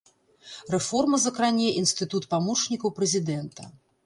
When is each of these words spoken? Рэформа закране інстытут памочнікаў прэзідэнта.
Рэформа 0.75 1.19
закране 1.25 1.67
інстытут 1.83 2.27
памочнікаў 2.33 2.95
прэзідэнта. 3.03 3.71